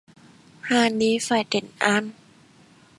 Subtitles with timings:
[0.61, 2.09] Hà ni phải trấn An